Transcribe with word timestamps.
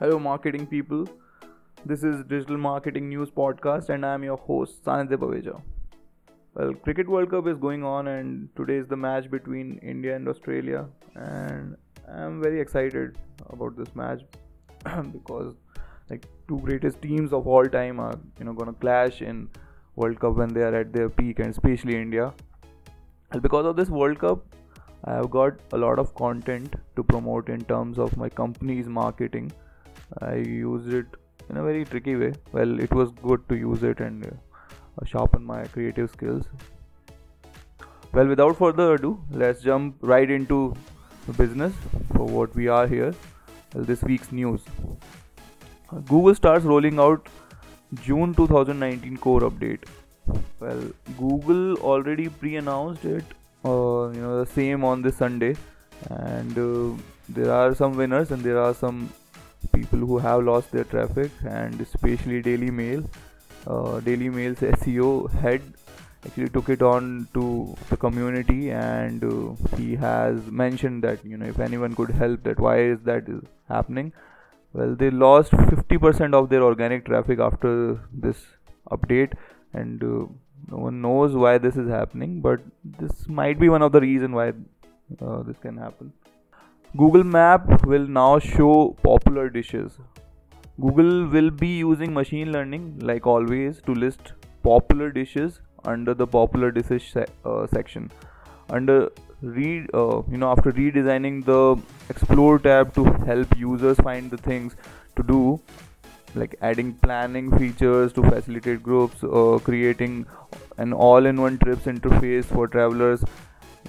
Hello, 0.00 0.16
marketing 0.16 0.64
people. 0.64 1.08
This 1.84 2.04
is 2.04 2.22
Digital 2.26 2.56
Marketing 2.56 3.08
News 3.08 3.30
Podcast, 3.30 3.88
and 3.88 4.06
I 4.06 4.14
am 4.14 4.22
your 4.22 4.36
host, 4.36 4.84
Sannidhya 4.84 5.16
Baweja. 5.16 5.60
Well, 6.54 6.72
Cricket 6.84 7.08
World 7.08 7.32
Cup 7.32 7.48
is 7.48 7.58
going 7.58 7.82
on, 7.82 8.06
and 8.06 8.48
today 8.54 8.76
is 8.76 8.86
the 8.86 8.96
match 8.96 9.28
between 9.28 9.78
India 9.78 10.14
and 10.14 10.28
Australia, 10.28 10.86
and 11.16 11.76
I'm 12.06 12.40
very 12.40 12.60
excited 12.60 13.18
about 13.50 13.76
this 13.76 13.92
match 13.96 14.22
because 15.12 15.56
like 16.08 16.26
two 16.46 16.60
greatest 16.60 17.02
teams 17.02 17.32
of 17.32 17.48
all 17.48 17.66
time 17.66 17.98
are 17.98 18.16
you 18.38 18.44
know 18.44 18.52
gonna 18.52 18.74
clash 18.74 19.20
in 19.20 19.48
World 19.96 20.20
Cup 20.20 20.36
when 20.36 20.54
they 20.54 20.62
are 20.62 20.74
at 20.76 20.92
their 20.92 21.10
peak, 21.10 21.40
and 21.40 21.50
especially 21.50 21.96
India. 21.96 22.32
And 23.32 23.42
because 23.42 23.66
of 23.66 23.74
this 23.74 23.88
World 23.88 24.20
Cup, 24.20 24.46
I 25.02 25.14
have 25.14 25.32
got 25.32 25.54
a 25.72 25.86
lot 25.86 25.98
of 25.98 26.14
content 26.14 26.76
to 26.94 27.02
promote 27.02 27.48
in 27.48 27.64
terms 27.64 27.98
of 27.98 28.16
my 28.16 28.28
company's 28.28 28.86
marketing 28.86 29.50
I 30.20 30.34
used 30.36 30.92
it 30.92 31.06
in 31.50 31.56
a 31.56 31.62
very 31.62 31.84
tricky 31.84 32.16
way. 32.16 32.32
Well, 32.52 32.80
it 32.80 32.92
was 32.92 33.10
good 33.22 33.48
to 33.48 33.56
use 33.56 33.82
it 33.82 34.00
and 34.00 34.26
uh, 34.26 35.04
sharpen 35.04 35.44
my 35.44 35.64
creative 35.64 36.10
skills. 36.10 36.44
Well, 38.12 38.26
without 38.26 38.56
further 38.56 38.94
ado, 38.94 39.22
let's 39.30 39.62
jump 39.62 39.96
right 40.00 40.30
into 40.30 40.74
the 41.26 41.32
business 41.34 41.72
for 42.14 42.24
what 42.26 42.54
we 42.54 42.68
are 42.68 42.86
here. 42.86 43.14
Well, 43.74 43.84
this 43.84 44.02
week's 44.02 44.32
news. 44.32 44.62
Google 46.06 46.34
starts 46.34 46.64
rolling 46.64 46.98
out 46.98 47.28
June 48.02 48.34
2019 48.34 49.16
core 49.18 49.40
update. 49.40 49.84
Well, 50.60 50.82
Google 51.18 51.76
already 51.76 52.28
pre-announced 52.28 53.04
it, 53.04 53.24
uh, 53.64 54.10
you 54.10 54.20
know, 54.20 54.44
the 54.44 54.50
same 54.52 54.84
on 54.84 55.00
this 55.02 55.16
Sunday, 55.16 55.56
and 56.10 56.58
uh, 56.58 57.02
there 57.28 57.52
are 57.52 57.74
some 57.74 57.96
winners 57.96 58.30
and 58.30 58.42
there 58.42 58.58
are 58.58 58.74
some 58.74 59.10
people 59.72 59.98
who 59.98 60.18
have 60.18 60.44
lost 60.44 60.70
their 60.72 60.84
traffic 60.84 61.30
and 61.44 61.80
especially 61.80 62.42
Daily 62.42 62.70
Mail. 62.70 63.04
Uh, 63.66 64.00
Daily 64.00 64.28
Mail's 64.28 64.58
SEO 64.58 65.30
head 65.40 65.62
actually 66.24 66.48
took 66.48 66.68
it 66.68 66.82
on 66.82 67.28
to 67.34 67.76
the 67.90 67.96
community 67.96 68.70
and 68.70 69.24
uh, 69.24 69.76
he 69.76 69.94
has 69.96 70.40
mentioned 70.46 71.02
that 71.04 71.24
you 71.24 71.36
know 71.36 71.46
if 71.46 71.58
anyone 71.60 71.94
could 71.94 72.10
help 72.10 72.42
that 72.42 72.58
why 72.58 72.78
is 72.80 72.98
that 73.04 73.28
is 73.28 73.42
happening 73.68 74.12
well 74.72 74.94
they 74.94 75.10
lost 75.10 75.52
50% 75.52 76.34
of 76.34 76.48
their 76.48 76.62
organic 76.62 77.04
traffic 77.06 77.38
after 77.38 78.00
this 78.12 78.44
update 78.90 79.32
and 79.72 80.02
uh, 80.02 80.26
no 80.70 80.78
one 80.88 81.00
knows 81.00 81.34
why 81.34 81.56
this 81.58 81.76
is 81.76 81.88
happening 81.88 82.40
but 82.40 82.60
this 82.84 83.28
might 83.28 83.58
be 83.60 83.68
one 83.68 83.82
of 83.82 83.92
the 83.92 84.00
reason 84.00 84.32
why 84.32 84.48
uh, 84.48 85.42
this 85.42 85.56
can 85.62 85.76
happen 85.76 86.12
Google 86.96 87.22
Map 87.22 87.86
will 87.86 88.06
now 88.06 88.38
show 88.38 88.96
popular 89.02 89.50
dishes. 89.50 89.98
Google 90.80 91.26
will 91.26 91.50
be 91.50 91.68
using 91.68 92.14
machine 92.14 92.50
learning, 92.50 92.98
like 93.00 93.26
always, 93.26 93.80
to 93.82 93.94
list 93.94 94.32
popular 94.62 95.10
dishes 95.10 95.60
under 95.84 96.14
the 96.14 96.26
popular 96.26 96.70
dishes 96.70 97.02
se- 97.02 97.26
uh, 97.44 97.66
section. 97.66 98.10
Under 98.70 99.10
read, 99.42 99.90
uh, 99.92 100.22
you 100.30 100.38
know, 100.38 100.50
after 100.50 100.72
redesigning 100.72 101.44
the 101.44 101.80
Explore 102.08 102.58
tab 102.58 102.94
to 102.94 103.04
help 103.26 103.56
users 103.56 103.98
find 103.98 104.30
the 104.30 104.38
things 104.38 104.74
to 105.16 105.22
do, 105.22 105.60
like 106.34 106.56
adding 106.62 106.94
planning 106.94 107.56
features 107.58 108.12
to 108.14 108.22
facilitate 108.22 108.82
groups, 108.82 109.22
uh, 109.24 109.58
creating 109.62 110.26
an 110.78 110.92
all-in-one 110.92 111.58
trips 111.58 111.84
interface 111.84 112.46
for 112.46 112.66
travelers, 112.66 113.24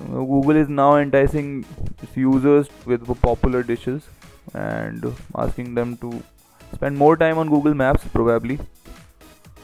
Google 0.07 0.55
is 0.55 0.69
now 0.69 0.95
enticing 0.95 1.65
its 2.01 2.15
users 2.15 2.69
with 2.85 3.05
popular 3.21 3.63
dishes 3.63 4.03
and 4.53 5.13
asking 5.35 5.75
them 5.75 5.97
to 5.97 6.23
spend 6.73 6.97
more 6.97 7.17
time 7.17 7.37
on 7.37 7.49
Google 7.49 7.73
Maps 7.73 8.05
probably. 8.13 8.59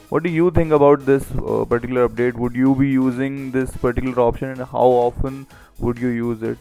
What 0.08 0.22
do 0.22 0.30
you 0.30 0.50
think 0.50 0.72
about 0.72 1.04
this 1.04 1.24
uh, 1.32 1.64
particular 1.64 2.08
update? 2.08 2.34
Would 2.34 2.54
you 2.54 2.74
be 2.74 2.88
using 2.88 3.50
this 3.50 3.76
particular 3.76 4.20
option 4.20 4.50
and 4.50 4.60
how 4.60 4.86
often 5.06 5.46
would 5.78 5.98
you 5.98 6.08
use 6.08 6.42
it? 6.42 6.60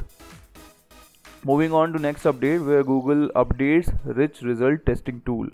Moving 1.44 1.72
on 1.72 1.94
to 1.94 2.00
next 2.00 2.24
update 2.24 2.66
where 2.66 2.84
Google 2.84 3.30
updates 3.36 3.96
rich 4.04 4.42
result 4.42 4.84
testing 4.86 5.22
tool. 5.28 5.50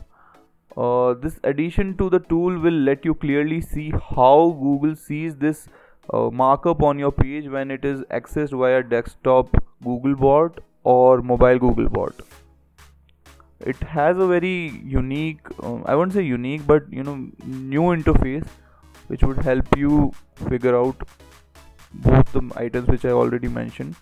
Uh, 0.77 1.15
this 1.15 1.37
addition 1.43 1.97
to 1.97 2.09
the 2.09 2.19
tool 2.19 2.57
will 2.57 2.79
let 2.89 3.03
you 3.03 3.13
clearly 3.13 3.59
see 3.59 3.91
how 4.15 4.55
Google 4.57 4.95
sees 4.95 5.35
this 5.35 5.67
markup 6.31 6.81
on 6.83 6.99
your 6.99 7.11
page 7.11 7.47
when 7.47 7.71
it 7.71 7.85
is 7.85 8.01
accessed 8.11 8.57
via 8.57 8.83
desktop 8.83 9.55
Googlebot 9.83 10.59
or 10.83 11.21
mobile 11.21 11.59
Googlebot. 11.59 12.21
It 13.59 13.77
has 13.83 14.17
a 14.17 14.25
very 14.25 14.69
unique, 14.83 15.41
um, 15.61 15.83
I 15.85 15.95
won't 15.95 16.13
say 16.13 16.23
unique, 16.23 16.65
but 16.65 16.91
you 16.91 17.03
know, 17.03 17.29
new 17.45 17.81
interface 17.81 18.47
which 19.07 19.23
would 19.23 19.37
help 19.37 19.77
you 19.77 20.11
figure 20.49 20.75
out 20.75 20.95
both 21.93 22.31
the 22.31 22.49
items 22.55 22.87
which 22.87 23.05
I 23.05 23.09
already 23.09 23.47
mentioned. 23.47 23.95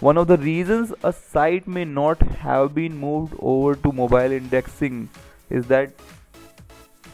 One 0.00 0.18
of 0.18 0.26
the 0.26 0.36
reasons 0.36 0.92
a 1.04 1.12
site 1.12 1.66
may 1.68 1.84
not 1.84 2.20
have 2.20 2.74
been 2.74 2.96
moved 2.98 3.34
over 3.38 3.76
to 3.76 3.92
mobile 3.92 4.32
indexing 4.32 5.08
is 5.48 5.66
that 5.66 5.92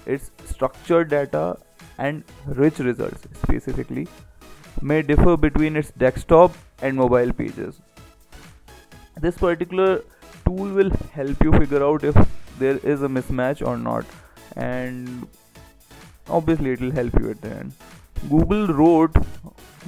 its 0.07 0.31
structured 0.47 1.11
data 1.11 1.59
and 1.99 2.25
rich 2.47 2.79
results 2.79 3.27
specifically 3.43 4.07
may 4.81 5.03
differ 5.03 5.37
between 5.37 5.77
its 5.77 5.91
desktop 5.93 6.53
and 6.83 6.97
mobile 6.97 7.33
pages. 7.33 7.81
This 9.21 9.37
particular 9.37 10.03
tool 10.45 10.69
will 10.81 10.91
help 11.13 11.43
you 11.43 11.53
figure 11.53 11.85
out 11.85 12.05
if 12.05 12.17
there 12.59 12.79
is 12.79 13.03
a 13.03 13.09
mismatch 13.09 13.67
or 13.67 13.77
not, 13.77 14.05
and 14.57 15.27
obviously, 16.29 16.71
it 16.71 16.81
will 16.81 16.93
help 16.93 17.19
you 17.21 17.31
at 17.31 17.41
the 17.41 17.51
end. 17.51 17.73
Google 18.29 18.67
wrote 18.69 19.17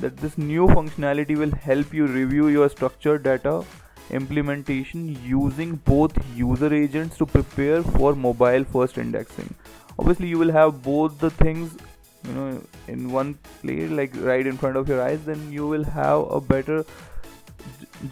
that 0.01 0.17
this 0.17 0.39
new 0.39 0.67
functionality 0.69 1.37
will 1.37 1.51
help 1.51 1.93
you 1.93 2.07
review 2.07 2.49
your 2.49 2.69
structured 2.69 3.23
data 3.23 3.65
implementation 4.11 5.17
using 5.25 5.77
both 5.77 6.13
user 6.37 6.73
agents 6.75 7.17
to 7.19 7.27
prepare 7.27 7.83
for 7.83 8.15
mobile 8.15 8.65
first 8.65 8.99
indexing. 8.99 9.55
Obviously, 9.99 10.29
you 10.29 10.39
will 10.39 10.53
have 10.53 10.83
both 10.83 11.19
the 11.19 11.31
things 11.31 11.77
you 12.25 12.33
know 12.33 12.63
in 12.89 13.11
one 13.11 13.35
place 13.63 13.91
like 13.91 14.17
right 14.31 14.47
in 14.47 14.57
front 14.57 14.77
of 14.77 14.89
your 14.89 15.03
eyes 15.03 15.25
then 15.25 15.51
you 15.53 15.67
will 15.67 15.85
have 15.85 16.31
a 16.31 16.41
better 16.41 16.85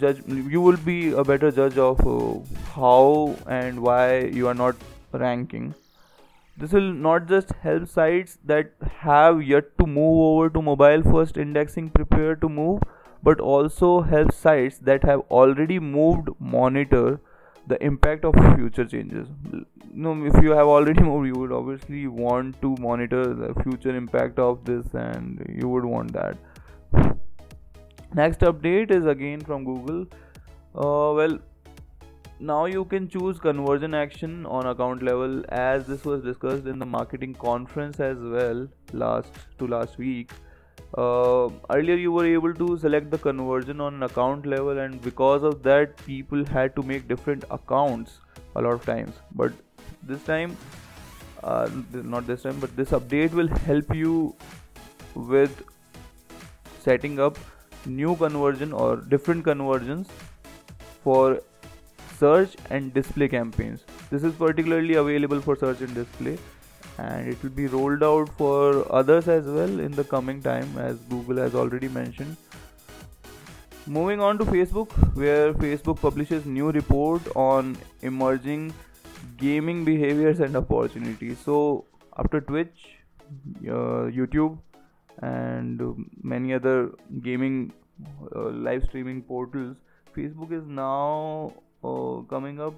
judge 0.01 0.23
you 0.27 0.61
will 0.61 0.77
be 0.77 1.13
a 1.13 1.25
better 1.25 1.51
judge 1.51 1.79
of 1.79 2.01
uh, 2.07 2.39
how 2.75 3.37
and 3.47 3.81
why 3.81 4.21
you 4.21 4.49
are 4.49 4.55
not 4.55 4.77
ranking. 5.13 5.75
This 6.57 6.73
will 6.73 6.93
not 6.93 7.29
just 7.29 7.53
help 7.63 7.89
sites 7.89 8.37
that 8.45 8.73
have 9.01 9.43
yet 9.43 9.79
to 9.79 9.87
move 9.87 10.21
over 10.21 10.51
to 10.51 10.61
mobile 10.61 11.03
first 11.03 11.37
indexing 11.37 11.91
prepare 11.91 12.35
to 12.37 12.49
move 12.49 12.83
but 13.23 13.41
also 13.41 14.01
help 14.01 14.33
sites 14.33 14.79
that 14.79 15.05
have 15.05 15.21
already 15.31 15.79
moved 15.79 16.29
monitor 16.41 17.21
the 17.69 17.83
impact 17.85 18.25
of 18.25 18.35
future 18.57 18.85
changes. 18.85 19.29
You 19.53 19.65
know 19.93 20.15
if 20.25 20.43
you 20.43 20.53
have 20.53 20.67
already 20.67 21.03
moved 21.09 21.27
you 21.27 21.35
would 21.41 21.53
obviously 21.53 22.07
want 22.07 22.61
to 22.63 22.75
monitor 22.81 23.35
the 23.35 23.55
future 23.63 23.95
impact 23.97 24.39
of 24.39 24.65
this 24.65 24.87
and 24.95 25.45
you 25.61 25.69
would 25.69 25.85
want 25.85 26.13
that. 26.13 26.37
Next 28.15 28.41
update 28.41 28.91
is 28.91 29.07
again 29.07 29.41
from 29.41 29.65
google. 29.65 30.07
Uh, 30.75 31.13
well 31.21 31.39
now 32.41 32.65
you 32.67 32.85
can 32.85 33.09
choose 33.09 33.39
conversion 33.39 33.95
action 33.95 34.47
on 34.47 34.67
account 34.67 35.03
level 35.03 35.45
as 35.49 35.87
this 35.87 36.05
was 36.05 36.23
discussed 36.23 36.67
in 36.67 36.79
the 36.79 36.87
marketing 36.87 37.35
conference 37.35 37.99
as 37.99 38.17
well 38.19 38.69
last 38.93 39.33
to 39.59 39.67
last 39.67 39.99
week 39.99 40.31
uh, 40.97 41.49
earlier 41.71 41.97
you 41.97 42.11
were 42.13 42.27
able 42.27 42.55
to 42.55 42.79
select 42.79 43.11
the 43.11 43.19
conversion 43.19 43.81
on 43.81 44.03
account 44.03 44.47
level 44.47 44.79
and 44.79 45.01
because 45.03 45.43
of 45.43 45.63
that 45.63 45.97
people 46.07 46.45
had 46.47 46.75
to 46.77 46.83
make 46.83 47.07
different 47.09 47.45
accounts 47.51 48.21
a 48.57 48.63
lot 48.63 48.73
of 48.73 48.85
times. 48.85 49.15
But 49.35 49.53
this 50.03 50.23
time 50.25 50.57
uh, 51.43 51.69
not 51.93 52.27
this 52.27 52.43
time 52.43 52.59
but 52.59 52.75
this 52.77 52.91
update 52.91 53.33
will 53.33 53.49
help 53.49 53.95
you 53.95 54.35
with 55.15 55.63
setting 56.81 57.21
up 57.21 57.37
new 57.85 58.17
conversion 58.17 58.73
or 58.73 58.97
different 58.97 59.45
conversions 59.45 60.09
for 61.03 61.41
search 62.19 62.57
and 62.71 62.93
display 62.95 63.29
campaigns. 63.29 63.85
This 64.11 64.25
is 64.25 64.35
particularly 64.35 64.95
available 64.95 65.41
for 65.41 65.55
search 65.55 65.81
and 65.83 65.95
display 65.95 66.39
and 66.99 67.29
it 67.29 67.43
will 67.43 67.51
be 67.51 67.67
rolled 67.67 68.03
out 68.03 68.29
for 68.37 68.85
others 68.93 69.29
as 69.29 69.47
well 69.47 69.81
in 69.81 69.93
the 69.93 70.05
coming 70.05 70.43
time 70.43 70.77
as 70.77 70.97
Google 71.09 71.37
has 71.37 71.55
already 71.55 71.89
mentioned. 71.89 72.37
Moving 73.87 74.21
on 74.21 74.37
to 74.39 74.45
Facebook, 74.45 74.91
where 75.17 75.55
Facebook 75.55 76.01
publishes 76.01 76.45
new 76.45 76.71
report 76.71 77.23
on 77.35 77.77
emerging 78.03 78.75
gaming 79.39 79.85
behaviors 79.85 80.41
and 80.41 80.57
opportunities. 80.57 81.39
So 81.45 81.85
after 82.19 82.41
Twitch, 82.41 82.99
uh, 83.67 84.11
YouTube, 84.19 84.59
and 85.23 86.07
many 86.23 86.53
other 86.53 86.91
gaming 87.23 87.73
uh, 88.37 88.51
live 88.51 88.85
streaming 88.85 89.23
portals, 89.23 89.77
Facebook 90.17 90.53
is 90.53 90.67
now 90.67 91.53
uh, 91.83 92.21
coming 92.29 92.61
up 92.61 92.75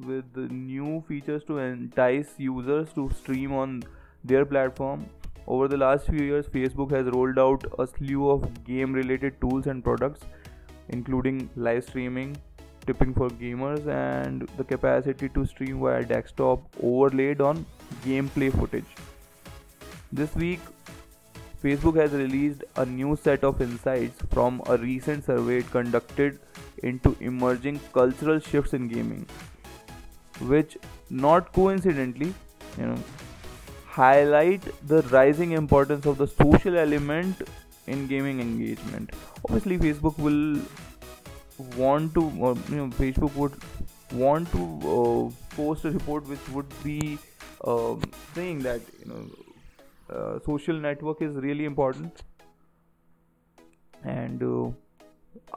with 0.00 0.36
new 0.36 1.04
features 1.06 1.44
to 1.44 1.58
entice 1.58 2.34
users 2.38 2.92
to 2.94 3.10
stream 3.10 3.52
on 3.52 3.82
their 4.24 4.44
platform. 4.44 5.06
Over 5.46 5.68
the 5.68 5.76
last 5.76 6.06
few 6.06 6.24
years, 6.24 6.46
Facebook 6.46 6.90
has 6.92 7.06
rolled 7.06 7.38
out 7.38 7.64
a 7.78 7.86
slew 7.86 8.30
of 8.30 8.64
game 8.64 8.92
related 8.92 9.40
tools 9.40 9.66
and 9.66 9.82
products, 9.82 10.20
including 10.88 11.50
live 11.56 11.84
streaming, 11.84 12.36
tipping 12.86 13.12
for 13.12 13.28
gamers, 13.28 13.86
and 13.86 14.48
the 14.56 14.64
capacity 14.64 15.28
to 15.30 15.44
stream 15.46 15.80
via 15.80 16.04
desktop 16.04 16.60
overlaid 16.82 17.40
on 17.40 17.66
gameplay 18.04 18.52
footage. 18.52 18.86
This 20.12 20.34
week, 20.34 20.60
Facebook 21.62 21.96
has 21.96 22.12
released 22.12 22.64
a 22.76 22.84
new 22.84 23.16
set 23.16 23.44
of 23.44 23.60
insights 23.60 24.20
from 24.30 24.60
a 24.66 24.76
recent 24.76 25.24
survey 25.24 25.62
conducted 25.62 26.40
into 26.82 27.16
emerging 27.20 27.80
cultural 27.92 28.40
shifts 28.40 28.74
in 28.74 28.88
gaming, 28.88 29.26
which 30.48 30.76
not 31.10 31.52
coincidentally, 31.52 32.34
you 32.78 32.86
know, 32.86 32.98
highlight 33.86 34.62
the 34.88 35.02
rising 35.02 35.52
importance 35.52 36.06
of 36.06 36.18
the 36.18 36.26
social 36.26 36.76
element 36.76 37.42
in 37.86 38.06
gaming 38.06 38.40
engagement. 38.40 39.10
Obviously, 39.44 39.78
Facebook 39.78 40.18
will 40.18 40.60
want 41.76 42.14
to, 42.14 42.24
or, 42.40 42.56
you 42.70 42.76
know, 42.76 42.88
Facebook 42.88 43.34
would 43.34 43.52
want 44.12 44.50
to 44.52 44.62
uh, 44.94 45.56
post 45.56 45.84
a 45.84 45.90
report 45.90 46.26
which 46.28 46.48
would 46.50 46.66
be 46.82 47.18
uh, 47.64 47.94
saying 48.34 48.60
that 48.60 48.80
you 48.98 49.06
know 49.06 50.14
uh, 50.14 50.38
social 50.44 50.74
network 50.74 51.22
is 51.22 51.34
really 51.36 51.64
important 51.64 52.22
and 54.04 54.42
uh, 54.42 54.70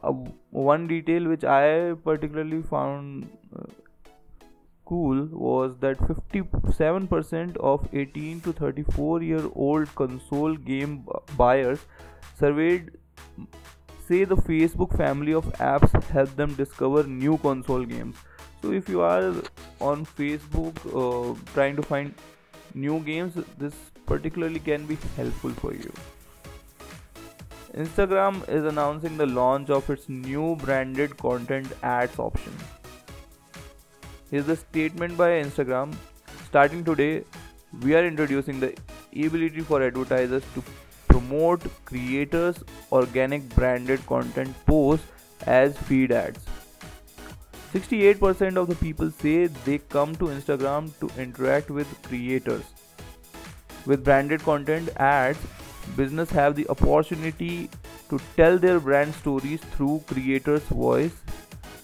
uh, 0.04 0.12
one 0.52 0.88
detail 0.88 1.28
which 1.28 1.44
i 1.44 1.94
particularly 2.04 2.62
found 2.62 3.28
uh, 3.58 3.66
cool 4.86 5.26
was 5.32 5.74
that 5.80 5.98
57% 5.98 7.58
of 7.58 7.88
18 7.94 8.42
to 8.42 8.54
34 8.54 9.24
year 9.24 9.50
old 9.56 9.94
console 9.96 10.56
game 10.56 11.08
buyers 11.38 11.80
surveyed 12.40 12.92
say 14.08 14.24
the 14.24 14.36
facebook 14.36 14.96
family 14.98 15.34
of 15.34 15.52
apps 15.72 16.10
help 16.10 16.36
them 16.36 16.54
discover 16.56 17.04
new 17.04 17.38
console 17.40 17.86
games 17.86 18.16
so 18.62 18.72
if 18.72 18.88
you 18.88 19.02
are 19.02 19.34
on 19.80 20.06
facebook 20.06 20.86
uh, 21.04 21.36
trying 21.54 21.76
to 21.76 21.82
find 21.82 22.14
new 22.76 23.00
games 23.00 23.34
this 23.58 23.74
particularly 24.06 24.60
can 24.60 24.86
be 24.86 24.98
helpful 25.16 25.52
for 25.52 25.74
you. 25.74 25.92
Instagram 27.74 28.48
is 28.48 28.64
announcing 28.66 29.18
the 29.18 29.26
launch 29.26 29.70
of 29.70 29.90
its 29.90 30.08
new 30.08 30.56
branded 30.58 31.18
content 31.18 31.68
ads 31.84 32.20
option. 32.20 32.54
Here's 34.32 34.46
the 34.46 34.56
statement 34.56 35.18
by 35.18 35.30
Instagram. 35.42 35.96
Starting 36.48 36.84
today, 36.84 37.24
we 37.82 37.96
are 37.96 38.06
introducing 38.06 38.60
the 38.60 38.76
ability 39.14 39.62
for 39.62 39.82
advertisers 39.82 40.44
to 40.54 40.64
promote 41.08 41.62
creators' 41.86 42.64
organic 42.92 43.48
branded 43.56 44.06
content 44.06 44.54
posts 44.66 45.08
as 45.46 45.78
feed 45.78 46.12
ads. 46.12 46.40
68% 47.74 48.58
of 48.58 48.68
the 48.68 48.76
people 48.76 49.12
say 49.12 49.48
they 49.48 49.78
come 49.78 50.16
to 50.16 50.26
Instagram 50.26 50.92
to 51.00 51.10
interact 51.22 51.70
with 51.70 51.88
creators 52.04 52.64
with 53.86 54.04
branded 54.04 54.42
content 54.42 54.90
ads, 54.98 55.40
business 55.96 56.30
have 56.32 56.56
the 56.56 56.68
opportunity 56.70 57.70
to 58.10 58.20
tell 58.36 58.58
their 58.58 58.80
brand 58.80 59.14
stories 59.14 59.62
through 59.76 60.04
creators' 60.08 60.64
voice, 60.64 61.14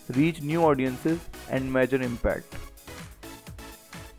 reach 0.09 0.41
new 0.41 0.63
audiences, 0.63 1.19
and 1.51 1.71
measure 1.71 2.01
impact. 2.01 2.55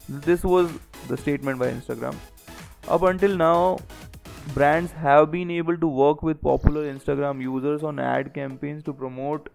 This 0.09 0.45
was 0.45 0.71
the 1.09 1.17
statement 1.17 1.59
by 1.59 1.71
Instagram. 1.73 2.15
Up 2.89 3.03
until 3.03 3.37
now, 3.37 3.79
brands 4.55 4.93
have 4.93 5.31
been 5.33 5.51
able 5.51 5.77
to 5.77 5.87
work 5.87 6.23
with 6.23 6.41
popular 6.41 6.85
Instagram 6.93 7.43
users 7.43 7.83
on 7.83 7.99
ad 7.99 8.33
campaigns 8.35 8.85
to 8.85 8.93
promote 8.93 9.49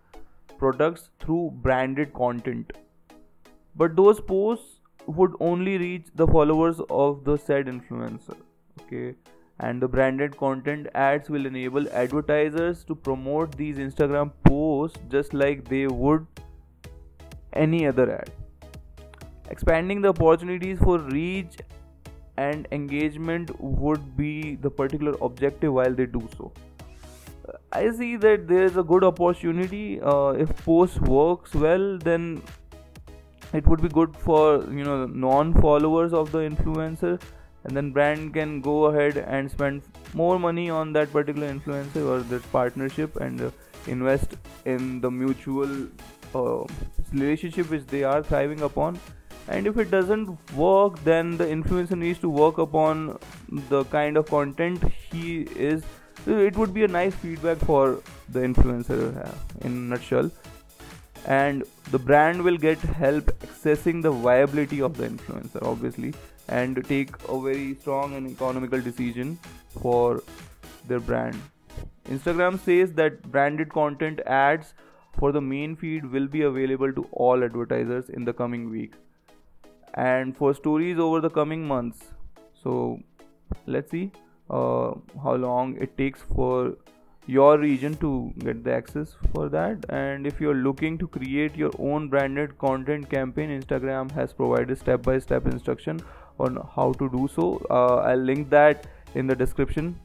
products 0.58 1.10
through 1.20 1.52
branded 1.70 2.14
content. 2.14 2.74
But 3.76 3.96
those 3.96 4.20
posts 4.20 4.78
would 5.08 5.34
only 5.40 5.78
reach 5.78 6.08
the 6.16 6.28
followers 6.28 6.82
of 6.90 7.24
the 7.24 7.38
said 7.38 7.68
influencer 7.68 8.38
okay 8.82 9.16
and 9.60 9.82
the 9.82 9.88
branded 9.88 10.36
content 10.38 10.88
ads 10.94 11.30
will 11.30 11.46
enable 11.46 11.90
advertisers 11.92 12.84
to 12.84 12.96
promote 12.96 13.56
these 13.58 13.78
instagram 13.78 14.32
posts 14.44 15.00
just 15.10 15.34
like 15.34 15.64
they 15.70 15.88
would 15.88 16.26
any 17.66 17.88
other 17.88 18.12
ad. 18.20 18.32
Expanding 19.50 20.02
the 20.02 20.10
opportunities 20.10 20.80
for 20.80 21.00
reach 21.00 21.58
and 22.38 22.68
engagement 22.72 23.52
would 23.60 24.16
be 24.16 24.56
the 24.56 24.70
particular 24.70 25.16
objective 25.22 25.74
while 25.74 25.94
they 25.94 26.06
do 26.06 26.28
so. 26.38 26.52
I 27.72 27.90
see 27.92 28.16
that 28.18 28.48
there 28.48 28.64
is 28.66 28.78
a 28.78 28.84
good 28.84 29.04
opportunity 29.04 30.02
uh, 30.02 30.30
if 30.46 30.56
post 30.64 31.02
works 31.02 31.54
well 31.54 31.98
then 31.98 32.42
it 33.54 33.66
would 33.66 33.82
be 33.82 33.88
good 33.88 34.16
for 34.18 34.64
you 34.80 34.84
know 34.84 35.06
non 35.06 35.54
followers 35.62 36.14
of 36.14 36.32
the 36.32 36.40
influencer 36.40 37.22
and 37.64 37.76
then 37.76 37.92
brand 37.92 38.34
can 38.34 38.60
go 38.62 38.86
ahead 38.86 39.18
and 39.18 39.50
spend 39.50 39.82
more 40.14 40.38
money 40.40 40.70
on 40.70 40.92
that 40.94 41.12
particular 41.12 41.54
influencer 41.54 42.06
or 42.06 42.20
that 42.34 42.52
partnership 42.52 43.16
and 43.18 43.42
uh, 43.42 43.50
invest 43.88 44.36
in 44.66 45.02
the 45.02 45.10
mutual 45.10 45.88
uh, 46.36 46.64
relationship 47.14 47.70
which 47.70 47.86
they 47.88 48.04
are 48.04 48.22
thriving 48.24 48.62
upon. 48.62 49.00
And 49.48 49.66
if 49.66 49.78
it 49.78 49.90
doesn't 49.90 50.54
work 50.54 51.02
then 51.04 51.38
the 51.38 51.46
influencer 51.46 51.98
needs 51.98 52.20
to 52.20 52.30
work 52.30 52.58
upon 52.58 53.18
the 53.70 53.86
kind 53.86 54.18
of 54.18 54.28
content 54.28 54.84
he 55.12 55.42
is. 55.56 55.84
It 56.26 56.58
would 56.58 56.74
be 56.74 56.84
a 56.84 56.88
nice 56.88 57.16
feedback 57.16 57.58
for 57.60 58.02
the 58.30 58.40
influencer 58.40 59.26
uh, 59.26 59.32
in 59.62 59.90
nutshell. 59.90 60.30
And 61.26 61.64
the 61.92 62.00
brand 62.00 62.42
will 62.42 62.58
get 62.58 62.80
help 62.80 63.26
accessing 63.40 64.02
the 64.02 64.12
viability 64.12 64.82
of 64.82 64.98
the 64.98 65.08
influencer 65.08 65.62
obviously 65.62 66.14
and 66.50 66.84
take 66.88 67.12
a 67.28 67.40
very 67.42 67.76
strong 67.76 68.16
and 68.16 68.30
economical 68.30 68.82
decision 68.82 69.38
for 69.82 70.24
their 70.88 71.00
brand. 71.00 71.42
Instagram 72.10 72.60
says 72.60 72.94
that 72.94 73.22
branded 73.32 73.72
content 73.74 74.22
ads 74.26 74.74
for 75.18 75.32
the 75.32 75.42
main 75.42 75.76
feed 75.76 76.06
will 76.06 76.28
be 76.28 76.44
available 76.44 76.94
to 76.94 77.08
all 77.12 77.44
advertisers 77.44 78.10
in 78.10 78.24
the 78.24 78.34
coming 78.34 78.70
week. 78.70 78.94
And 79.94 80.36
for 80.38 80.54
stories 80.54 81.00
over 81.00 81.22
the 81.22 81.30
coming 81.30 81.68
months. 81.68 82.04
So 82.64 83.00
let's 83.66 83.92
see 83.92 84.12
uh, 84.50 84.92
how 85.24 85.36
long 85.36 85.78
it 85.78 85.98
takes 85.98 86.22
for 86.22 86.76
your 87.26 87.58
region 87.58 87.96
to 87.98 88.34
get 88.40 88.64
the 88.64 88.74
access 88.74 89.16
for 89.34 89.50
that. 89.50 89.86
And 89.90 90.26
if 90.26 90.40
you're 90.40 90.56
looking 90.56 90.98
to 91.00 91.08
create 91.08 91.56
your 91.56 91.72
own 91.78 92.08
branded 92.08 92.58
content 92.58 93.10
campaign 93.10 93.50
instagram 93.62 94.12
has 94.12 94.32
provided 94.32 94.78
step 94.78 95.02
by 95.02 95.20
step 95.20 95.46
instruction 95.46 96.00
on 96.40 96.56
how 96.76 96.94
to 96.94 97.10
do 97.10 97.28
so. 97.36 97.62
Uh, 97.70 97.98
i'll 98.12 98.28
link 98.32 98.50
that 98.50 98.88
in 99.16 99.28
the 99.28 99.36
description. 99.36 100.00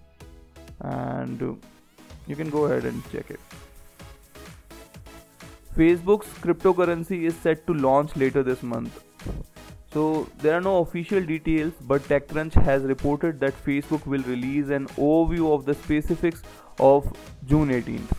And 0.80 1.60
you 2.26 2.34
can 2.34 2.50
go 2.50 2.64
ahead 2.64 2.84
and 2.84 3.12
check 3.12 3.30
it 3.30 3.38
facebook's 5.76 6.28
cryptocurrency 6.44 7.22
is 7.30 7.34
set 7.36 7.66
to 7.66 7.74
launch 7.74 8.14
later 8.16 8.42
this 8.42 8.62
month 8.62 9.02
so 9.92 10.26
there 10.38 10.56
are 10.56 10.60
no 10.60 10.78
official 10.78 11.20
details, 11.22 11.74
but 11.82 12.00
TechCrunch 12.04 12.54
has 12.64 12.82
reported 12.82 13.38
that 13.40 13.54
Facebook 13.64 14.06
will 14.06 14.22
release 14.22 14.70
an 14.70 14.86
overview 15.08 15.54
of 15.54 15.66
the 15.66 15.74
specifics 15.74 16.42
of 16.78 17.14
June 17.46 17.68
18th. 17.68 18.10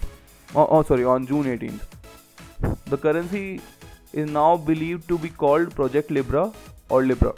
Oh, 0.53 0.67
oh, 0.69 0.83
sorry, 0.83 1.03
on 1.03 1.25
June 1.25 1.45
18th. 1.45 1.79
The 2.85 2.97
currency 2.97 3.59
is 4.13 4.29
now 4.29 4.55
believed 4.55 5.07
to 5.07 5.17
be 5.17 5.29
called 5.29 5.75
Project 5.75 6.11
Libra 6.11 6.53
or 6.89 7.03
Libra. 7.03 7.33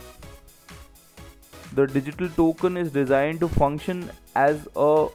The 1.74 1.88
digital 1.88 2.28
token 2.28 2.76
is 2.76 2.92
designed 2.92 3.40
to 3.40 3.48
function 3.48 4.12
as 4.36 4.68
a 4.76 5.08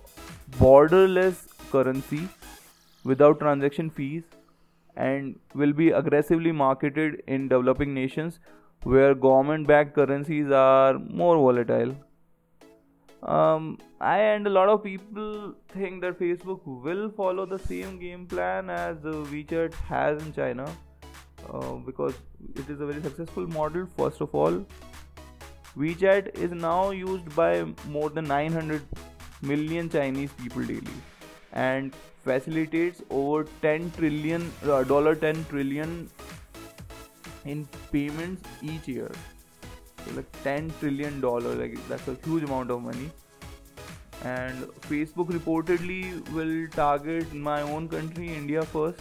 borderless 0.52 1.46
currency 1.70 2.26
without 3.04 3.38
transaction 3.38 3.90
fees 3.90 4.22
and 4.96 5.38
will 5.54 5.72
be 5.72 5.90
aggressively 5.90 6.52
marketed 6.52 7.22
in 7.26 7.48
developing 7.48 7.94
nations 7.94 8.38
where 8.82 9.14
government 9.14 9.66
backed 9.66 9.94
currencies 9.94 10.50
are 10.50 10.98
more 10.98 11.36
volatile. 11.36 11.94
Um, 13.22 13.78
I 14.00 14.18
and 14.18 14.46
a 14.46 14.50
lot 14.50 14.68
of 14.70 14.82
people 14.82 15.54
think 15.68 16.00
that 16.00 16.18
Facebook 16.18 16.60
will 16.64 17.10
follow 17.10 17.44
the 17.44 17.58
same 17.58 17.98
game 17.98 18.26
plan 18.26 18.70
as 18.70 18.96
uh, 19.04 19.12
WeChat 19.32 19.74
has 19.74 20.22
in 20.22 20.32
China 20.32 20.66
uh, 21.52 21.72
because 21.74 22.14
it 22.56 22.70
is 22.70 22.80
a 22.80 22.86
very 22.86 23.02
successful 23.02 23.46
model. 23.46 23.86
First 23.96 24.22
of 24.22 24.34
all, 24.34 24.64
WeChat 25.76 26.34
is 26.38 26.50
now 26.52 26.90
used 26.90 27.36
by 27.36 27.66
more 27.88 28.08
than 28.08 28.24
900 28.24 28.82
million 29.42 29.90
Chinese 29.90 30.32
people 30.32 30.64
daily 30.64 31.00
and 31.52 31.94
facilitates 32.24 33.02
over 33.10 33.44
10 33.62 33.90
trillion 33.92 34.52
dollar 34.64 35.14
10 35.14 35.44
trillion 35.46 36.08
in 37.44 37.66
payments 37.92 38.42
each 38.62 38.88
year. 38.88 39.10
So 40.04 40.14
like 40.16 40.42
10 40.42 40.72
trillion 40.80 41.20
dollar, 41.20 41.54
like 41.54 41.76
that's 41.88 42.08
a 42.08 42.16
huge 42.24 42.44
amount 42.44 42.70
of 42.70 42.82
money. 42.82 43.10
And 44.22 44.64
Facebook 44.88 45.30
reportedly 45.30 46.28
will 46.32 46.68
target 46.68 47.32
my 47.32 47.62
own 47.62 47.88
country, 47.88 48.28
India 48.28 48.62
first, 48.62 49.00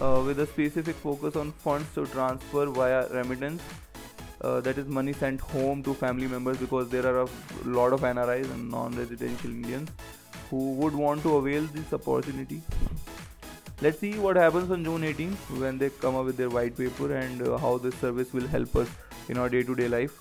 uh, 0.00 0.22
with 0.24 0.38
a 0.38 0.46
specific 0.46 0.94
focus 0.96 1.34
on 1.34 1.50
funds 1.52 1.92
to 1.94 2.06
transfer 2.06 2.66
via 2.66 3.08
remittance. 3.08 3.62
Uh, 4.40 4.60
that 4.60 4.76
is 4.76 4.86
money 4.86 5.12
sent 5.12 5.40
home 5.40 5.82
to 5.82 5.94
family 5.94 6.26
members 6.26 6.58
because 6.58 6.88
there 6.90 7.06
are 7.06 7.22
a 7.22 7.28
lot 7.64 7.92
of 7.92 8.02
NRIs 8.02 8.44
and 8.52 8.70
non-residential 8.70 9.50
Indians 9.50 9.90
who 10.50 10.72
would 10.74 10.94
want 10.94 11.22
to 11.22 11.36
avail 11.36 11.62
this 11.72 11.92
opportunity. 11.92 12.62
Let's 13.80 13.98
see 13.98 14.18
what 14.18 14.36
happens 14.36 14.70
on 14.70 14.84
June 14.84 15.02
18th 15.02 15.58
when 15.60 15.78
they 15.78 15.90
come 15.90 16.16
up 16.16 16.24
with 16.24 16.36
their 16.36 16.48
white 16.48 16.76
paper 16.76 17.16
and 17.16 17.42
uh, 17.46 17.58
how 17.58 17.78
this 17.78 17.94
service 17.96 18.32
will 18.32 18.46
help 18.46 18.76
us 18.76 18.88
in 19.28 19.36
our 19.36 19.48
day-to-day 19.48 19.88
life. 19.88 20.20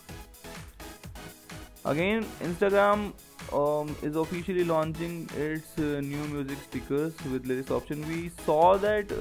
Again, 1.85 2.25
Instagram 2.41 3.13
um, 3.53 3.95
is 4.01 4.15
officially 4.15 4.63
launching 4.63 5.29
its 5.35 5.77
uh, 5.77 6.01
new 6.01 6.23
music 6.33 6.57
stickers 6.63 7.13
with 7.31 7.45
lyrics 7.45 7.71
option. 7.71 8.07
We 8.07 8.31
saw 8.45 8.77
that 8.77 9.11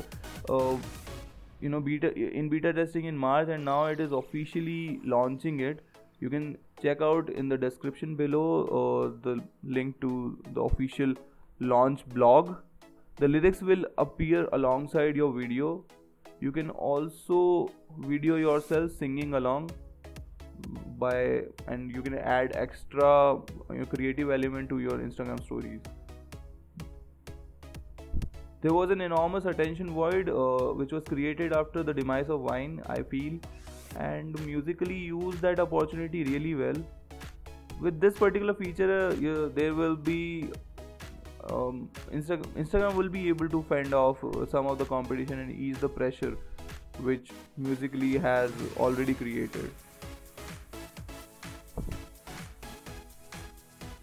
uh, 0.48 0.76
you 1.60 1.68
know 1.68 1.80
beta 1.80 2.12
in 2.14 2.48
beta 2.48 2.72
testing 2.72 3.04
in 3.06 3.16
March, 3.16 3.48
and 3.48 3.64
now 3.64 3.86
it 3.86 4.00
is 4.00 4.12
officially 4.12 5.00
launching 5.04 5.60
it. 5.60 5.80
You 6.20 6.30
can 6.30 6.56
check 6.82 7.00
out 7.00 7.30
in 7.30 7.48
the 7.48 7.56
description 7.56 8.16
below 8.16 8.46
uh, 8.80 9.18
the 9.22 9.40
link 9.62 10.00
to 10.00 10.38
the 10.52 10.60
official 10.60 11.14
launch 11.60 12.04
blog. 12.08 12.56
The 13.16 13.28
lyrics 13.28 13.62
will 13.62 13.84
appear 13.98 14.48
alongside 14.52 15.16
your 15.16 15.32
video. 15.32 15.84
You 16.40 16.50
can 16.50 16.70
also 16.70 17.70
video 17.98 18.36
yourself 18.36 18.90
singing 18.90 19.34
along 19.34 19.70
by 20.98 21.42
and 21.66 21.94
you 21.94 22.02
can 22.02 22.18
add 22.18 22.52
extra 22.54 23.38
know, 23.68 23.86
creative 23.86 24.30
element 24.30 24.68
to 24.68 24.78
your 24.78 24.98
instagram 24.98 25.42
stories 25.44 25.80
there 28.62 28.72
was 28.72 28.90
an 28.90 29.00
enormous 29.00 29.44
attention 29.44 29.90
void 29.90 30.28
uh, 30.28 30.72
which 30.80 30.92
was 30.92 31.04
created 31.04 31.52
after 31.52 31.82
the 31.82 31.92
demise 31.92 32.28
of 32.30 32.42
Vine 32.48 32.80
i 32.86 33.02
feel 33.02 33.38
and 33.96 34.38
Musical.ly 34.46 34.94
used 34.94 35.40
that 35.42 35.60
opportunity 35.60 36.24
really 36.24 36.54
well. 36.54 36.76
With 37.80 38.00
this 38.00 38.14
particular 38.14 38.54
feature 38.54 39.08
uh, 39.08 39.48
there 39.54 39.74
will 39.74 39.96
be 39.96 40.50
um, 41.50 41.90
Insta- 42.12 42.46
instagram 42.62 42.94
will 42.94 43.08
be 43.08 43.28
able 43.28 43.48
to 43.48 43.62
fend 43.68 43.92
off 43.92 44.22
uh, 44.24 44.46
some 44.46 44.66
of 44.66 44.78
the 44.78 44.84
competition 44.84 45.40
and 45.40 45.50
ease 45.50 45.76
the 45.78 45.88
pressure 45.88 46.36
which 47.00 47.30
Musical.ly 47.56 48.18
has 48.18 48.52
already 48.76 49.14
created. 49.14 49.70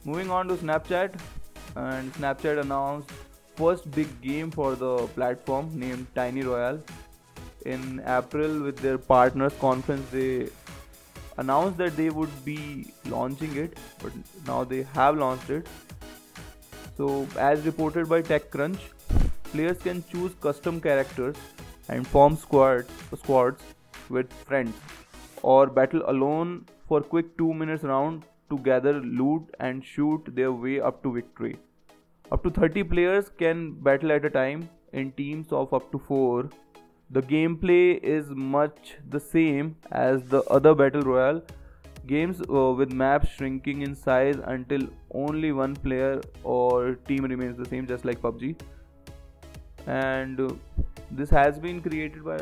Moving 0.04 0.30
on 0.30 0.48
to 0.50 0.56
Snapchat, 0.56 1.13
and 1.75 2.13
Snapchat 2.16 2.60
announced 2.60 3.12
first 3.60 3.92
big 3.92 4.10
game 4.22 4.51
for 4.51 4.75
the 4.75 4.96
platform 5.16 5.70
named 5.80 6.08
Tiny 6.16 6.44
Royale. 6.44 6.82
In 7.66 8.01
April, 8.08 8.62
with 8.63 8.78
their 8.78 8.98
partners 8.98 9.54
conference, 9.60 10.10
they 10.12 10.50
announced 11.38 11.78
that 11.78 11.98
they 11.98 12.10
would 12.10 12.34
be 12.46 12.94
launching 13.06 13.58
it, 13.58 13.78
but 14.01 14.13
now 14.48 14.63
they 14.63 14.84
have 14.94 15.18
launched 15.18 15.50
it. 15.50 15.68
So, 16.98 17.28
as 17.38 17.66
reported 17.66 18.10
by 18.10 18.22
TechCrunch, 18.22 18.80
players 19.51 19.78
can 19.78 20.04
choose 20.12 20.34
custom 20.42 20.80
characters 20.80 21.36
and 21.89 22.08
form 22.08 22.36
squads, 22.38 22.89
squads 23.18 23.63
with 24.10 24.32
friends 24.34 24.75
or 25.42 25.68
battle 25.68 26.04
alone 26.08 26.66
for 26.88 27.01
quick 27.01 27.38
2 27.38 27.54
minutes 27.54 27.84
round 27.84 28.24
to 28.50 28.58
gather 28.60 29.00
loot 29.01 29.56
and 29.60 29.84
shoot 29.84 30.36
their 30.36 30.51
way 30.51 30.80
up 30.80 31.04
to 31.04 31.13
victory. 31.13 31.58
Up 32.31 32.43
to 32.43 32.50
30 32.51 32.83
players 32.83 33.31
can 33.38 33.71
battle 33.71 34.12
at 34.12 34.24
a 34.24 34.29
time 34.29 34.69
in 34.93 35.12
teams 35.13 35.51
of 35.51 35.74
up 35.74 35.91
to 35.91 35.98
4. 35.98 36.50
The 37.09 37.21
gameplay 37.24 38.00
is 38.03 38.29
much 38.29 38.95
the 39.09 39.19
same 39.19 39.75
as 39.91 40.21
the 40.24 40.43
other 40.43 40.75
Battle 40.75 41.01
Royale 41.01 41.41
games 42.05 42.41
uh, 42.41 42.71
with 42.71 42.91
maps 42.91 43.29
shrinking 43.29 43.81
in 43.81 43.95
size 43.95 44.38
until 44.45 44.88
only 45.13 45.51
one 45.51 45.75
player 45.75 46.21
or 46.43 46.95
team 47.07 47.25
remains 47.25 47.57
the 47.57 47.65
same 47.65 47.88
just 47.88 48.05
like 48.05 48.21
PUBG. 48.21 48.59
And 49.88 50.39
uh, 50.39 50.50
this 51.09 51.31
has 51.31 51.57
been 51.57 51.81
created 51.81 52.24
by 52.24 52.38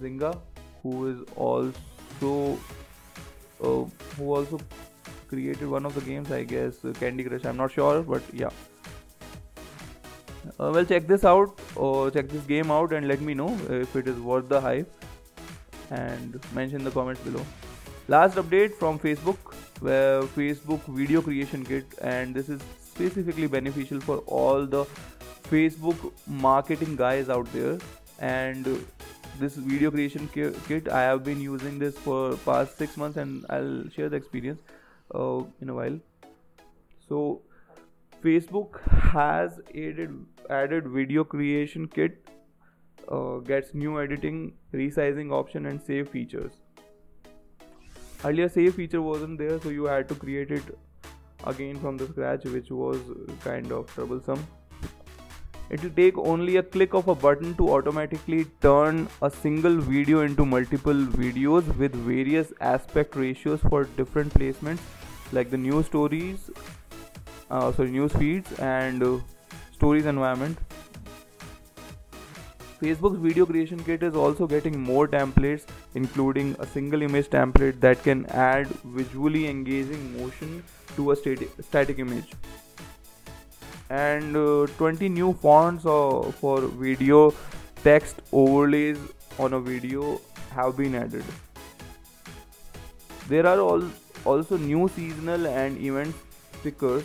Zynga 0.00 0.38
who 0.82 1.08
is 1.08 1.18
also 1.36 2.58
uh, 3.62 3.84
who 4.16 4.34
also 4.34 4.58
created 5.28 5.68
one 5.68 5.84
of 5.84 5.94
the 5.94 6.00
games, 6.00 6.30
I 6.32 6.44
guess 6.44 6.76
Candy 6.94 7.24
Crush. 7.24 7.44
I'm 7.44 7.58
not 7.58 7.72
sure, 7.72 8.02
but 8.02 8.22
yeah. 8.32 8.50
Uh, 10.58 10.70
well, 10.74 10.84
check 10.84 11.06
this 11.06 11.24
out 11.24 11.58
or 11.76 12.10
check 12.10 12.28
this 12.28 12.44
game 12.44 12.70
out 12.70 12.92
and 12.92 13.08
let 13.08 13.20
me 13.20 13.34
know 13.34 13.56
if 13.68 13.94
it 13.96 14.08
is 14.08 14.18
worth 14.18 14.48
the 14.48 14.60
hype 14.60 14.90
and 15.90 16.40
mention 16.54 16.84
the 16.84 16.90
comments 16.90 17.20
below. 17.22 17.44
Last 18.08 18.36
update 18.36 18.74
from 18.74 18.98
Facebook, 18.98 19.36
where 19.80 20.22
Facebook 20.22 20.80
Video 20.86 21.20
Creation 21.20 21.64
Kit, 21.64 21.84
and 22.00 22.34
this 22.34 22.48
is 22.48 22.60
specifically 22.80 23.46
beneficial 23.46 24.00
for 24.00 24.18
all 24.26 24.64
the 24.64 24.84
Facebook 25.50 26.12
marketing 26.26 26.96
guys 26.96 27.28
out 27.28 27.52
there. 27.52 27.78
And 28.18 28.64
this 29.38 29.54
video 29.54 29.90
creation 29.90 30.28
kit, 30.32 30.88
I 30.88 31.02
have 31.02 31.22
been 31.22 31.40
using 31.40 31.78
this 31.78 31.96
for 31.96 32.36
past 32.38 32.76
six 32.76 32.96
months, 32.96 33.16
and 33.18 33.44
I'll 33.50 33.88
share 33.90 34.08
the 34.08 34.16
experience 34.16 34.60
uh, 35.14 35.42
in 35.60 35.68
a 35.68 35.74
while 35.74 36.00
so 37.08 37.40
facebook 38.22 38.80
has 39.12 39.60
added 39.74 40.14
added 40.50 40.88
video 40.88 41.24
creation 41.24 41.86
kit 41.86 42.28
uh, 43.10 43.38
gets 43.38 43.74
new 43.74 44.00
editing 44.00 44.52
resizing 44.72 45.32
option 45.32 45.66
and 45.66 45.80
save 45.82 46.08
features. 46.08 46.52
Earlier 48.24 48.48
save 48.48 48.74
feature 48.74 49.00
wasn't 49.00 49.38
there 49.38 49.60
so 49.60 49.68
you 49.68 49.84
had 49.84 50.08
to 50.08 50.14
create 50.14 50.50
it 50.50 50.78
again 51.44 51.78
from 51.78 51.96
the 51.96 52.06
scratch 52.08 52.44
which 52.44 52.70
was 52.70 52.98
kind 53.44 53.72
of 53.72 53.86
troublesome. 53.94 54.46
It 55.70 55.82
will 55.82 55.90
take 55.90 56.16
only 56.16 56.56
a 56.56 56.62
click 56.62 56.94
of 56.94 57.08
a 57.08 57.14
button 57.14 57.54
to 57.56 57.68
automatically 57.74 58.46
turn 58.62 59.06
a 59.20 59.30
single 59.30 59.76
video 59.76 60.22
into 60.22 60.46
multiple 60.46 60.94
videos 60.94 61.76
with 61.76 61.94
various 61.94 62.52
aspect 62.60 63.14
ratios 63.14 63.60
for 63.68 63.84
different 63.84 64.32
placements 64.32 64.80
like 65.32 65.50
the 65.50 65.58
news 65.58 65.86
stories 65.86 66.50
uh, 67.50 67.72
sorry 67.72 67.90
news 67.90 68.12
feeds 68.12 68.52
and 68.58 69.02
uh, 69.02 69.18
stories 69.72 70.06
environment. 70.06 70.58
Facebook's 72.80 73.18
video 73.18 73.44
creation 73.44 73.82
kit 73.82 74.04
is 74.04 74.14
also 74.14 74.46
getting 74.46 74.78
more 74.80 75.08
templates 75.08 75.66
including 75.94 76.54
a 76.60 76.66
single 76.66 77.02
image 77.02 77.28
template 77.28 77.80
that 77.80 78.02
can 78.04 78.24
add 78.26 78.68
visually 78.98 79.48
engaging 79.48 80.04
motion 80.20 80.62
to 80.94 81.10
a 81.10 81.16
static, 81.16 81.50
static 81.60 81.98
image. 81.98 82.32
And 83.90 84.36
uh, 84.36 84.66
20 84.76 85.08
new 85.08 85.32
fonts 85.32 85.86
uh, 85.86 86.30
for 86.40 86.60
video 86.60 87.34
text 87.82 88.22
overlays 88.32 88.98
on 89.38 89.54
a 89.54 89.60
video 89.60 90.20
have 90.50 90.76
been 90.76 90.94
added. 90.94 91.24
There 93.28 93.46
are 93.46 93.60
also 94.24 94.56
new 94.56 94.88
seasonal 94.94 95.46
and 95.46 95.78
event 95.78 96.14
stickers 96.60 97.04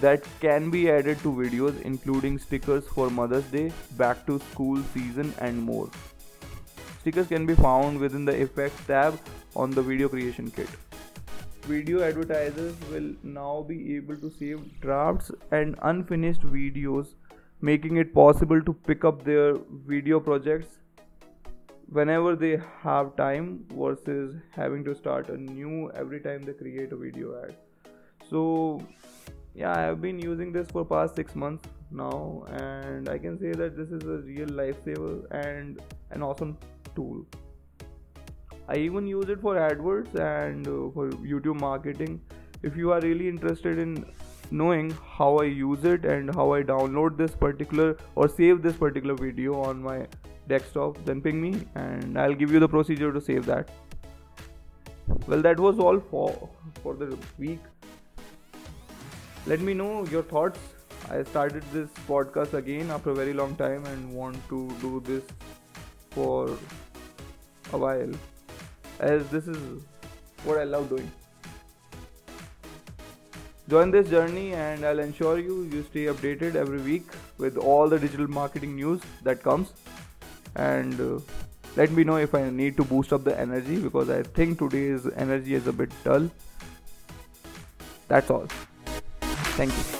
that 0.00 0.24
can 0.40 0.70
be 0.70 0.90
added 0.90 1.18
to 1.20 1.32
videos 1.32 1.80
including 1.82 2.38
stickers 2.38 2.86
for 2.86 3.10
Mother's 3.10 3.44
Day, 3.44 3.72
back 3.96 4.26
to 4.26 4.38
school 4.50 4.82
season 4.94 5.34
and 5.38 5.60
more. 5.60 5.90
Stickers 7.00 7.26
can 7.28 7.46
be 7.46 7.54
found 7.54 7.98
within 7.98 8.24
the 8.24 8.32
effects 8.32 8.86
tab 8.86 9.18
on 9.56 9.70
the 9.70 9.82
video 9.82 10.08
creation 10.08 10.50
kit. 10.50 10.68
Video 11.62 12.02
advertisers 12.02 12.74
will 12.90 13.12
now 13.22 13.64
be 13.68 13.96
able 13.96 14.16
to 14.16 14.30
save 14.30 14.80
drafts 14.80 15.30
and 15.50 15.76
unfinished 15.82 16.42
videos, 16.42 17.08
making 17.60 17.96
it 17.96 18.14
possible 18.14 18.62
to 18.62 18.72
pick 18.72 19.04
up 19.04 19.24
their 19.24 19.54
video 19.86 20.20
projects 20.20 20.78
whenever 21.90 22.36
they 22.36 22.60
have 22.82 23.16
time 23.16 23.64
versus 23.74 24.34
having 24.50 24.84
to 24.84 24.94
start 24.94 25.28
a 25.30 25.36
new 25.36 25.90
every 25.94 26.20
time 26.20 26.42
they 26.42 26.52
create 26.52 26.92
a 26.92 26.96
video 26.96 27.34
ad 27.42 27.54
so 28.28 28.82
yeah 29.58 29.74
i 29.76 29.80
have 29.80 30.00
been 30.00 30.18
using 30.24 30.52
this 30.52 30.68
for 30.74 30.84
past 30.90 31.16
6 31.20 31.34
months 31.42 31.68
now 32.00 32.44
and 32.58 33.08
i 33.14 33.18
can 33.18 33.38
say 33.44 33.52
that 33.60 33.76
this 33.76 33.94
is 33.96 34.04
a 34.16 34.18
real 34.30 34.50
lifesaver 34.60 35.14
and 35.42 35.80
an 36.10 36.22
awesome 36.22 36.56
tool. 36.94 37.24
I 38.68 38.76
even 38.76 39.06
use 39.06 39.30
it 39.30 39.40
for 39.40 39.54
adwords 39.56 40.14
and 40.14 40.66
uh, 40.66 40.90
for 40.94 41.10
youtube 41.32 41.60
marketing. 41.60 42.20
If 42.62 42.76
you 42.76 42.92
are 42.92 43.00
really 43.00 43.28
interested 43.28 43.78
in 43.78 44.04
knowing 44.50 44.90
how 45.16 45.30
i 45.38 45.44
use 45.44 45.84
it 45.92 46.04
and 46.04 46.34
how 46.34 46.46
i 46.52 46.62
download 46.70 47.16
this 47.16 47.34
particular 47.46 47.96
or 48.14 48.28
save 48.28 48.62
this 48.62 48.76
particular 48.82 49.16
video 49.22 49.62
on 49.62 49.82
my 49.88 49.96
desktop 50.52 51.02
then 51.08 51.20
ping 51.20 51.40
me 51.46 51.50
and 51.74 52.18
i'll 52.18 52.38
give 52.42 52.54
you 52.58 52.62
the 52.66 52.68
procedure 52.76 53.12
to 53.18 53.20
save 53.20 53.46
that. 53.46 53.68
Well 55.26 55.42
that 55.48 55.66
was 55.66 55.78
all 55.78 56.00
for 56.12 56.30
for 56.82 56.94
the 56.94 57.10
week 57.38 57.60
let 59.52 59.60
me 59.68 59.74
know 59.80 59.92
your 60.14 60.22
thoughts 60.22 60.58
i 61.16 61.22
started 61.28 61.68
this 61.72 61.88
podcast 62.08 62.56
again 62.60 62.90
after 62.96 63.10
a 63.10 63.14
very 63.20 63.34
long 63.40 63.54
time 63.60 63.84
and 63.92 64.12
want 64.20 64.48
to 64.48 64.58
do 64.82 65.00
this 65.06 65.24
for 66.16 66.34
a 67.72 67.78
while 67.84 68.12
as 69.12 69.26
this 69.36 69.48
is 69.54 69.62
what 70.44 70.58
i 70.58 70.64
love 70.64 70.88
doing 70.90 71.10
join 73.74 73.90
this 73.96 74.10
journey 74.10 74.46
and 74.66 74.84
i'll 74.84 75.04
ensure 75.06 75.38
you 75.38 75.58
you 75.74 75.82
stay 75.90 76.06
updated 76.14 76.62
every 76.66 76.84
week 76.92 77.18
with 77.38 77.56
all 77.56 77.88
the 77.96 77.98
digital 78.06 78.32
marketing 78.38 78.76
news 78.76 79.10
that 79.22 79.42
comes 79.42 79.72
and 80.56 81.00
uh, 81.00 81.18
let 81.76 81.92
me 81.92 82.02
know 82.02 82.16
if 82.16 82.34
I 82.34 82.50
need 82.50 82.76
to 82.76 82.84
boost 82.84 83.12
up 83.12 83.24
the 83.24 83.38
energy 83.38 83.76
because 83.78 84.10
I 84.10 84.22
think 84.22 84.58
today's 84.58 85.06
energy 85.16 85.54
is 85.54 85.66
a 85.68 85.72
bit 85.72 85.90
dull. 86.02 86.28
That's 88.08 88.30
all. 88.30 88.48
Thank 89.58 89.76
you. 89.76 89.97